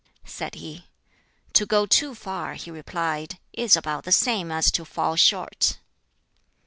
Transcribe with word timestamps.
said 0.25 0.55
he. 0.55 0.87
"To 1.53 1.63
go 1.67 1.85
too 1.85 2.15
far," 2.15 2.55
he 2.55 2.71
replied, 2.71 3.37
"is 3.53 3.75
about 3.75 4.03
the 4.03 4.11
same 4.11 4.51
as 4.51 4.71
to 4.71 4.83
fall 4.83 5.15
short." 5.15 5.77